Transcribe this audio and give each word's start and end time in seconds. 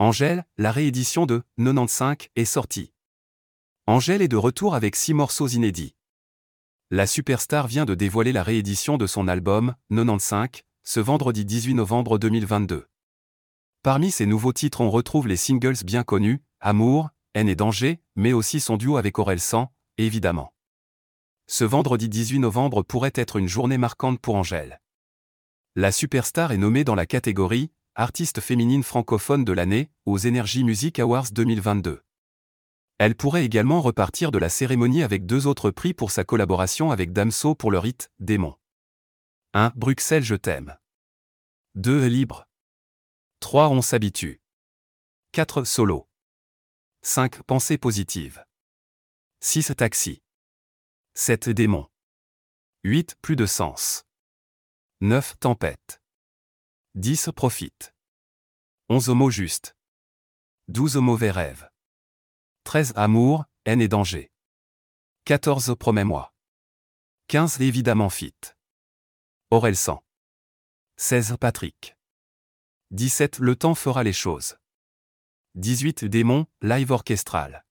Angèle, 0.00 0.46
la 0.56 0.72
réédition 0.72 1.26
de 1.26 1.42
95 1.58 2.30
est 2.34 2.46
sortie. 2.46 2.90
Angèle 3.86 4.22
est 4.22 4.28
de 4.28 4.36
retour 4.38 4.74
avec 4.74 4.96
six 4.96 5.12
morceaux 5.12 5.46
inédits. 5.46 5.94
La 6.90 7.06
superstar 7.06 7.66
vient 7.66 7.84
de 7.84 7.94
dévoiler 7.94 8.32
la 8.32 8.42
réédition 8.42 8.96
de 8.96 9.06
son 9.06 9.28
album 9.28 9.74
95 9.90 10.62
ce 10.84 11.00
vendredi 11.00 11.44
18 11.44 11.74
novembre 11.74 12.16
2022. 12.16 12.88
Parmi 13.82 14.10
ses 14.10 14.24
nouveaux 14.24 14.54
titres, 14.54 14.80
on 14.80 14.90
retrouve 14.90 15.28
les 15.28 15.36
singles 15.36 15.84
bien 15.84 16.02
connus 16.02 16.40
Amour, 16.60 17.10
Haine 17.34 17.50
et 17.50 17.54
Danger, 17.54 18.00
mais 18.16 18.32
aussi 18.32 18.58
son 18.58 18.78
duo 18.78 18.96
avec 18.96 19.18
Aurel 19.18 19.38
San, 19.38 19.68
évidemment. 19.98 20.54
Ce 21.46 21.64
vendredi 21.64 22.08
18 22.08 22.38
novembre 22.38 22.82
pourrait 22.82 23.12
être 23.16 23.36
une 23.36 23.48
journée 23.48 23.76
marquante 23.76 24.18
pour 24.18 24.36
Angèle. 24.36 24.80
La 25.76 25.92
superstar 25.92 26.52
est 26.52 26.56
nommée 26.56 26.84
dans 26.84 26.94
la 26.94 27.04
catégorie 27.04 27.70
Artiste 28.00 28.40
féminine 28.40 28.82
francophone 28.82 29.44
de 29.44 29.52
l'année 29.52 29.90
aux 30.06 30.26
Energy 30.26 30.64
Music 30.64 30.98
Awards 30.98 31.32
2022. 31.32 32.02
Elle 32.96 33.14
pourrait 33.14 33.44
également 33.44 33.82
repartir 33.82 34.30
de 34.30 34.38
la 34.38 34.48
cérémonie 34.48 35.02
avec 35.02 35.26
deux 35.26 35.46
autres 35.46 35.70
prix 35.70 35.92
pour 35.92 36.10
sa 36.10 36.24
collaboration 36.24 36.92
avec 36.92 37.12
Damso 37.12 37.54
pour 37.54 37.70
le 37.70 37.78
hit 37.84 38.10
Démon. 38.18 38.56
1. 39.52 39.72
Bruxelles 39.76 40.22
je 40.22 40.34
t'aime. 40.34 40.78
2. 41.74 42.06
Libre. 42.06 42.48
3. 43.40 43.68
On 43.68 43.82
s'habitue. 43.82 44.40
4. 45.32 45.64
Solo. 45.64 46.08
5. 47.02 47.42
Pensée 47.42 47.76
positive. 47.76 48.42
6. 49.40 49.74
Taxi. 49.76 50.22
7. 51.12 51.50
Démon. 51.50 51.86
8. 52.82 53.16
Plus 53.20 53.36
de 53.36 53.44
sens. 53.44 54.06
9. 55.02 55.38
Tempête. 55.38 56.00
10. 56.96 57.30
Profite. 57.36 57.94
11. 58.88 59.10
Homo 59.10 59.30
juste. 59.30 59.76
12. 60.66 60.96
Mauvais 60.96 61.30
rêve. 61.30 61.70
13. 62.64 62.94
Amour, 62.96 63.44
haine 63.64 63.80
et 63.80 63.86
danger. 63.86 64.32
14. 65.24 65.76
Promets-moi. 65.78 66.34
15. 67.28 67.60
Évidemment 67.60 68.10
fit. 68.10 68.34
Aurel 69.52 69.76
100. 69.76 70.02
16. 70.96 71.36
Patrick. 71.38 71.96
17. 72.90 73.38
Le 73.38 73.54
temps 73.54 73.76
fera 73.76 74.02
les 74.02 74.12
choses. 74.12 74.56
18. 75.54 76.04
Démon, 76.06 76.48
live 76.60 76.90
orchestral. 76.90 77.64